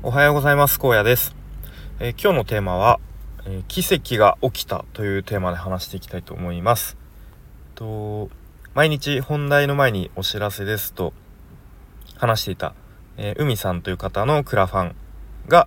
[0.00, 0.78] おはようございます。
[0.80, 1.34] 荒野です、
[1.98, 3.00] えー、今日のテーマは、
[3.46, 6.96] えー、奇跡が起きたというテーマで話していきたいと思います。
[7.74, 8.30] と
[8.74, 11.12] 毎日本題の前にお知らせですと
[12.16, 12.74] 話していた、
[13.16, 14.94] えー、海さんという方のクラファン
[15.48, 15.66] が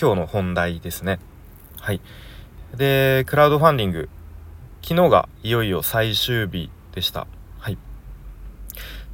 [0.00, 1.18] 今日の本題ですね。
[1.80, 2.00] はい。
[2.72, 4.08] でクラウドファンディング
[4.80, 7.26] 昨日がいよいよ最終日でした。
[7.58, 7.78] はい。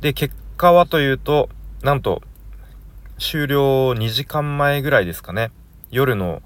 [0.02, 1.48] で結果はというと
[1.82, 2.20] なんと
[3.22, 5.52] 終了2時間前ぐらいですかね。
[5.92, 6.42] 夜の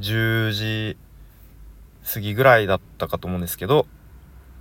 [0.00, 0.98] 10時
[2.04, 3.86] 過ぎぐらいだったかと思うんですけど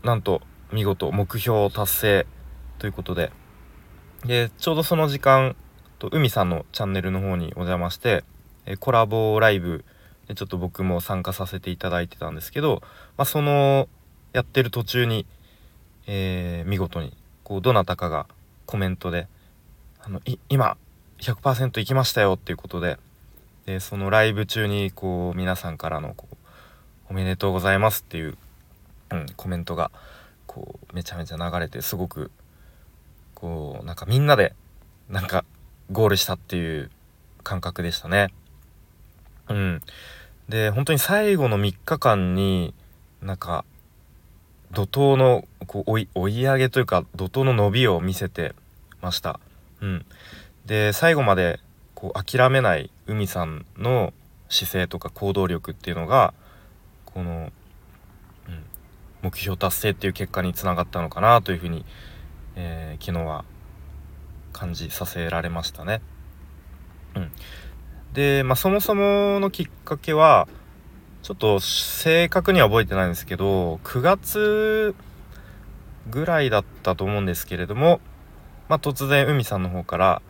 [0.04, 2.28] なんと見事目標達成
[2.80, 3.32] ということで。
[4.24, 5.58] でちょうどその時間
[6.00, 8.24] と海さんのチャンネルの方にお邪魔して
[8.80, 9.84] コラボライブ
[10.30, 12.82] でちょっと僕も参加させていただいてたんですけど、
[13.18, 13.90] まあ、その
[14.32, 15.26] やってる途中に、
[16.08, 18.28] えー、見事にこうどなたかが
[18.66, 19.28] コメントで
[20.00, 20.78] 「あの今
[21.24, 23.00] 100%行きましたよっていうことで
[23.66, 26.36] でそのライブ中にこう皆さんからのこう
[27.10, 28.38] 「おめでとうございます」っていう、
[29.12, 29.90] うん、コメントが
[30.48, 32.30] こうめちゃめちゃ流れてすごく
[33.36, 34.54] こうなんかみんなで
[35.10, 35.46] なんか
[35.92, 36.92] ゴールしたっていう
[37.44, 38.34] 感覚でしたね。
[39.50, 39.82] うん、
[40.48, 42.74] で本当に最後の3日間に
[43.22, 43.66] なんか
[44.72, 48.54] 怒涛のこう追い追い上げというか怒涛の伸びを見せて
[49.02, 49.40] ました。
[49.82, 50.06] うん、
[50.66, 51.60] で最後まで
[51.96, 54.14] こう諦めない海さんの
[54.50, 56.34] 姿勢とか行動力っていうのが
[57.06, 57.52] この、
[58.48, 58.64] うん、
[59.22, 61.86] 目標達成っていう結果につながったのかなというふうに、
[62.56, 63.46] えー、昨日は
[64.52, 66.02] 感じさせられましたね。
[67.16, 67.32] うん、
[68.14, 70.48] で、まあ、そもそものきっかけは
[71.22, 74.96] ちょっと正確には覚えてないんですけど9月
[76.10, 78.02] ぐらいだったと思うんですけれども、
[78.68, 80.22] まあ、突然海さんの方から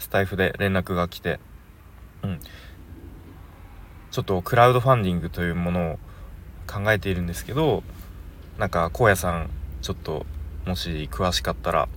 [0.00, 1.38] スタイフで連絡が来て、
[2.24, 2.40] うん、
[4.10, 5.98] ちょっとクラウドファンディングというものを
[6.66, 7.84] 考えているんですけど
[8.58, 9.50] なんか荒野さん
[9.82, 10.26] ちょっと
[10.66, 11.88] もし詳しかったら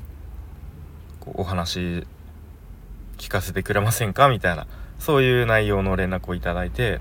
[1.19, 2.05] こうお話
[3.17, 4.29] 聞かせてくれませんか？
[4.29, 4.67] みたいな
[4.99, 6.99] そういう内容の連絡をいただいて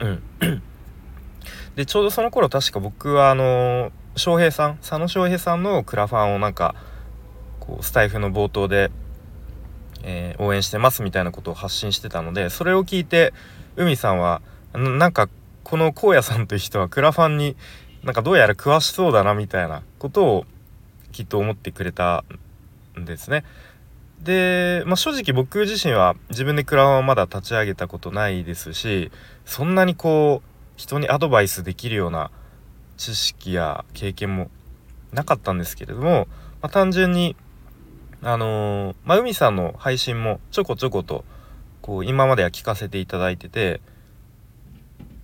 [0.00, 0.22] うん。
[1.76, 6.74] でちょうどその頃確か僕はあの翔平さん佐野翔平さんのクラファンをなんか
[7.60, 8.90] こうスタイフの冒頭で
[10.08, 13.34] えー、応援してますみたいなことを発信してたのでそれを聞いて
[13.74, 14.40] 海さんは
[14.72, 15.28] なんか
[15.64, 17.56] この荒野さんという人はクラファンに
[18.04, 20.46] なんかどうやら詳しそうだなみたいなことを
[21.10, 22.24] きっと思ってくれた
[22.98, 23.42] んですね。
[24.22, 29.10] で、まあ、正直僕自身は自分でクラファンをまだ立ち上げたことないですし
[29.44, 32.30] そんなにこう人にアドバイスできるような
[32.96, 34.50] 知識や経験も
[35.12, 36.28] なかったんですけれども、
[36.62, 37.36] まあ、単純に
[38.22, 41.24] あのー、まあ、海さんの配信もちょこちょこと
[41.82, 43.80] こう今までは聞かせていただいてて、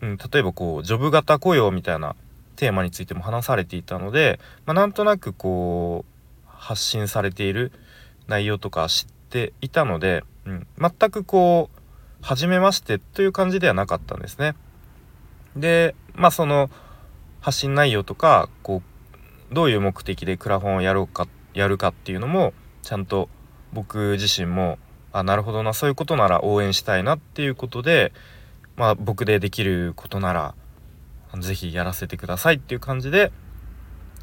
[0.00, 2.14] うん、例えばこうジョブ型雇用みたいな
[2.56, 7.72] テーマについても話されていたので、まあ、なんとなくこう発信されている
[8.28, 11.78] 内容とか知っていたので、うん、全くこう
[12.20, 14.54] 初めましてという感じではなかったんですね。
[15.56, 16.70] でまあその
[17.41, 18.82] 発信内容とかこ
[19.50, 23.28] うどういう目的でクラファンをやろうかやるかっていうのもちゃんと
[23.72, 24.78] 僕自身も
[25.12, 28.12] あなるほどなそういうことなら応援したいなっていうことで
[28.76, 30.54] まあ僕でできることなら
[31.41, 33.32] 是非やらせてくださいっていう感じで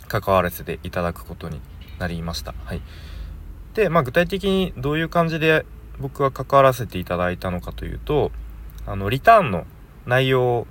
[0.08, 1.62] 関わらせていただくことに
[2.00, 2.54] なりました。
[2.66, 2.82] はい、
[3.74, 5.66] で、まあ、具体的にどういう感じで
[6.00, 8.32] 僕は関わらせていただいたのかというと
[8.86, 9.66] あのリターンの
[10.06, 10.68] 内容を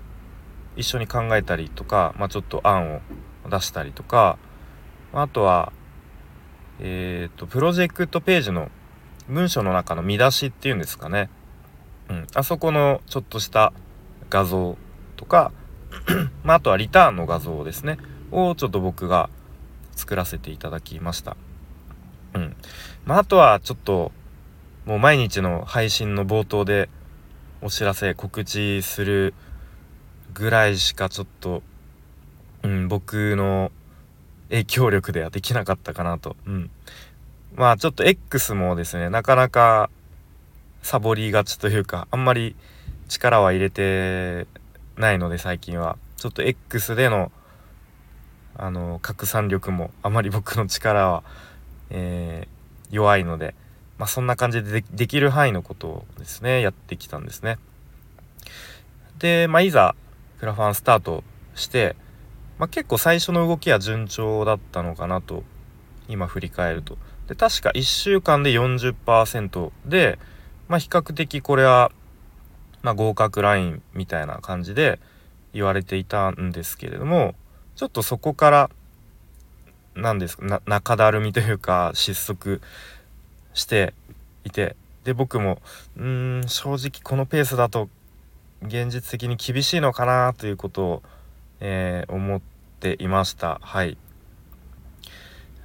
[0.77, 3.01] 一緒に考えたりとか、まあ、ちょっと案を
[3.49, 4.39] 出したりとか
[5.13, 5.73] まあとは
[6.81, 8.71] えっ、と、プロジェクトページの
[9.29, 11.29] 文章の中の見出しっていうんですかね。
[12.09, 12.27] うん。
[12.35, 13.73] あそこのちょっとした
[14.31, 14.77] 画像
[15.17, 15.53] とか、
[16.45, 17.99] まあ、あとはリターンの画像ですね。
[18.31, 19.31] をちょっと僕が
[19.97, 21.37] 作らせていただきました。
[22.35, 22.57] うん。
[23.05, 24.13] まあ、あとはちょっと、
[24.87, 26.89] もう毎日の配信の冒頭で
[27.61, 29.35] お知らせ、告知する
[30.33, 31.63] ぐらいしかちょっと、
[32.63, 33.73] うん、僕の
[34.51, 36.37] 影響力ではできなかったかなと。
[36.47, 36.71] うん。
[37.55, 39.91] まあちょっと X もですね、なかなか
[40.83, 42.57] サボりがちというか、あんまり
[43.09, 44.47] 力は入れて
[44.97, 45.97] ないので最近は。
[46.17, 47.31] ちょっと X での、
[48.57, 51.23] あの、拡散力もあまり 僕の力は、
[51.91, 53.55] えー、弱いので、
[53.99, 57.59] まあそんな感じでできる範囲のことをですね、やってきたんですね。
[59.19, 59.95] で、まあいざ、
[60.41, 61.23] クラファンスタート
[61.55, 61.97] して、
[62.59, 65.45] まあ、結構最初の動きは順調だったのかなと
[66.09, 66.99] 今振り返ると。
[67.29, 70.19] で確か1週間で40%で
[70.67, 71.93] まあ比較的これは、
[72.83, 74.99] まあ、合格ラインみたいな感じで
[75.53, 77.35] 言われていたんですけれども
[77.77, 78.71] ちょっとそこから
[79.95, 82.63] 何ですか中だるみというか失速
[83.53, 83.93] して
[84.45, 85.59] いてで僕も
[85.97, 87.91] うーん正直このペースだと
[88.63, 91.03] 現実的に厳しいのかなということを、
[91.61, 92.41] えー、思っ
[92.81, 93.97] ていましたはい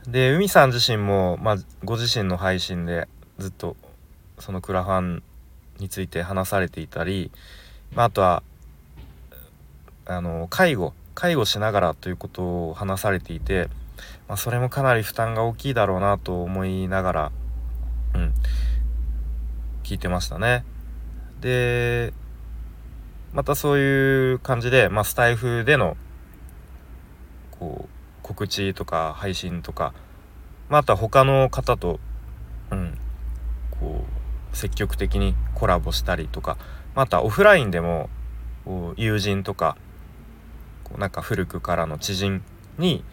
[0.08, 3.08] で海さん自身も、まあ、ご自身の配信で
[3.38, 3.76] ずっと
[4.40, 5.24] そのクラファン
[5.80, 7.32] について話されていたり、
[7.96, 8.44] まあ、あとは
[10.06, 13.70] あの介護介護しながらということを話されていて、
[14.28, 17.32] まあ、それもかなり負担が大きいだろうなと思いながら、
[18.16, 18.34] うん、
[19.84, 20.66] 聞いてましたね。
[21.42, 22.14] で
[23.34, 25.98] またそういう感じで、まあ、スタイフでの
[27.52, 27.90] こう
[28.22, 29.94] 告知とか配信とか、
[30.70, 32.00] まあ、あとは他の方と、
[32.72, 32.98] うん、
[33.72, 34.06] こ
[34.54, 36.58] う積極的にコラボしたりとか
[36.94, 38.10] またオフラインでも
[38.98, 39.78] 友人とか
[40.84, 42.44] こうなんか古くからの知人
[42.78, 43.04] に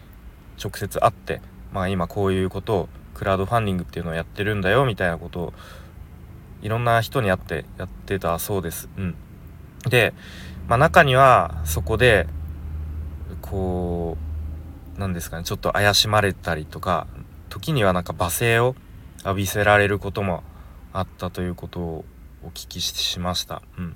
[0.63, 1.41] 直接会って、
[1.73, 5.53] まあ、今こういうことをクラウドファンディングっていうのをやってるんだよみたいなことを
[6.61, 8.87] いろんな人に会ってやってたそうです。
[8.97, 9.15] うん、
[9.89, 10.13] で、
[10.67, 12.27] まあ、中にはそこで
[13.41, 14.17] こ
[14.97, 17.07] うなんですかねちょっと怪しまれたりとか
[17.49, 18.75] 時にはなんか罵声を
[19.23, 20.43] 浴びせられることも
[20.93, 22.05] あったということを
[22.43, 23.61] お聞きしました。
[23.77, 23.95] うん、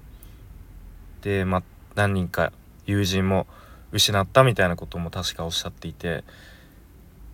[1.21, 1.63] で、まあ、
[1.95, 2.51] 何人か
[2.85, 3.47] 友人も
[3.91, 6.23] 失ったみたいなことも確かおっしゃっていて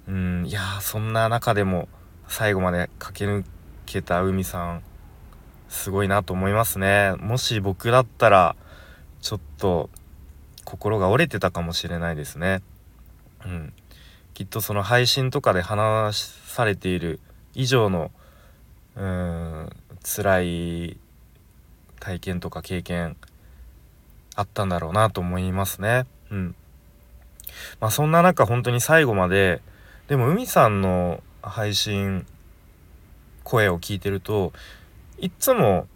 [0.07, 1.89] うんいやそんな中でも
[2.27, 3.49] 最後まで駆け抜
[3.85, 4.83] けた海さん
[5.71, 7.13] すごいなと思いますね。
[7.17, 8.55] もし僕だったら
[9.21, 9.89] ちょっと
[10.65, 12.61] 心が折れてたかもしれないですね。
[13.45, 13.73] うん。
[14.33, 17.21] きっとその配信とかで話されている
[17.53, 18.11] 以上の
[18.97, 19.69] うーん
[20.03, 20.97] 辛い
[22.01, 23.15] 体験とか経験
[24.35, 26.05] あったんだろうなと思いますね。
[26.31, 26.55] うん。
[27.79, 29.61] まあそんな中本当に最後まで
[30.09, 32.25] でも海さんの配信
[33.45, 34.51] 声を聞いてると
[35.21, 35.87] いっつも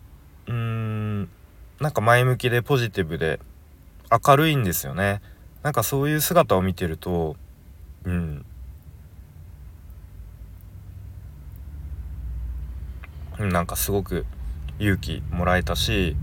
[0.46, 1.30] うーん
[1.80, 3.40] なんか前向きでポジティブで
[4.26, 5.20] 明るいんですよね。
[5.64, 7.36] なんかそういう姿を見てると
[8.04, 8.46] うん。
[13.40, 14.26] なんかすごく
[14.78, 16.16] 勇気もらえたし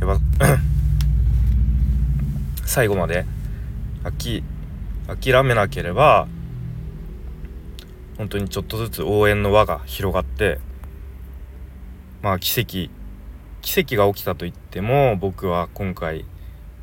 [0.00, 0.46] やっぱ
[2.64, 3.26] 最後まで
[4.04, 4.42] 諦
[5.44, 6.28] めなければ
[8.16, 10.60] 本当にちょっとずつ応援の輪が広がって
[12.22, 12.90] まあ奇跡
[13.62, 16.20] 奇跡が起きたと言っても僕は今回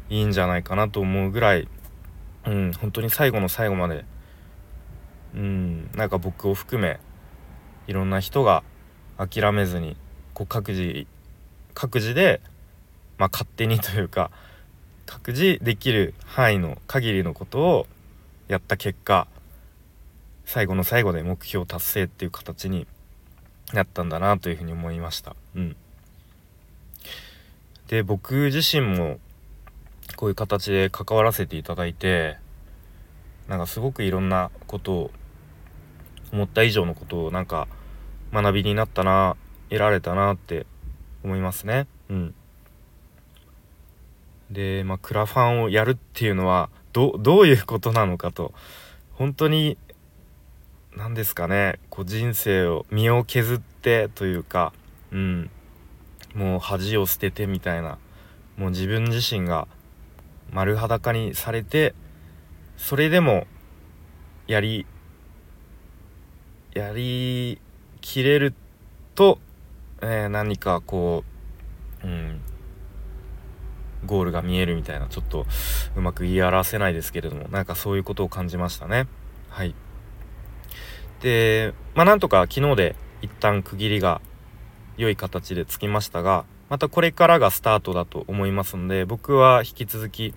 [0.10, 1.68] いいんじゃないかなと思うぐらい、
[2.46, 4.06] うん、本当に最後の最後まで、
[5.36, 7.00] うん、なんか僕を含め
[7.88, 8.64] いろんな人が
[9.18, 9.98] 諦めずに
[10.34, 11.08] こう各自
[11.74, 12.42] 各自で、
[13.18, 14.32] まあ、勝手にというか
[15.06, 17.88] 各自できる範囲の限りのことを
[18.48, 19.28] やった結果
[20.46, 22.88] 最後の最後で目標達成っていう形に
[23.74, 25.36] なったんだなというふうに思いました。
[25.56, 25.76] うん、
[27.88, 29.20] で僕自身も
[30.16, 32.38] こういう形で関わらせていただいて
[33.48, 35.12] なんかすごくいろんなことを
[36.32, 37.68] 思った以上のことをなんか
[38.32, 39.36] 学びになったな
[39.70, 40.66] 得られたなって
[41.24, 41.88] 思いますね。
[42.10, 42.36] うん、
[44.52, 48.54] で、まあ、クラファンをやるっていうのはどどういうことなのかと
[49.14, 49.78] 本当に
[50.96, 51.80] 何ですかね。
[51.90, 54.74] こう人生を身を削ってというか
[55.12, 55.50] うん。
[56.36, 57.98] もう恥を捨ててみたいな。
[58.58, 59.68] もう自分自身が
[60.52, 61.94] 丸裸にされて
[62.78, 63.48] それでも
[64.48, 64.86] やり
[66.74, 67.62] やり
[68.02, 68.54] きれる
[69.16, 69.40] と、
[70.02, 71.24] えー、何かこ
[72.04, 72.42] う、うん、
[74.06, 75.46] ゴールが見えるみたいなちょっと
[75.96, 79.08] うまく言い表せないですけれどもなんかそういうことを感じましたね。
[79.50, 79.76] はい。
[81.22, 84.22] でまあなんとか昨日で一旦区切りが
[84.98, 90.34] 良い形でつきましたがまたこれからがスタートだと思いますので僕は引き続き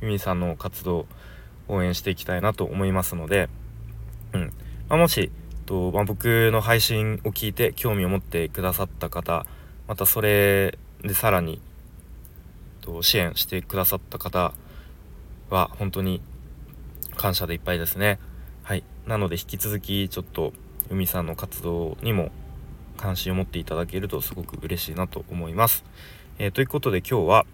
[0.00, 1.06] ふみさんの活動を
[1.68, 3.48] 応援していきたいなと思いますので、
[4.32, 4.52] うん
[4.88, 5.30] まあ、もし
[5.64, 9.46] と、まあ、僕の配信を聞いて興味を持ってくださった方
[9.88, 11.60] またそれでさらに
[12.80, 14.52] と支援してくださった方
[15.50, 16.22] は本当に
[17.16, 18.18] 感謝でいっぱいですね。
[19.06, 20.52] なので引き続きちょっと
[20.90, 22.30] 海さんの活動にも
[22.96, 25.84] 関心を持っていただけるとすごく嬉しいなと思います。
[26.38, 27.46] えー、ということで今日は、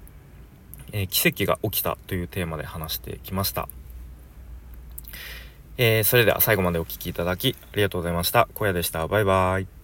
[0.92, 3.68] えー、奇跡が起きたというテーマで話してきました。
[5.78, 8.48] えー、それでは最後までお聴きいただきありがとうございました。
[8.54, 9.06] 小屋でした。
[9.08, 9.81] バイバイ。